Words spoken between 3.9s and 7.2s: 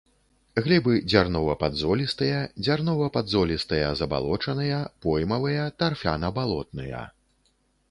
забалочаныя, поймавыя, тарфяна-балотныя.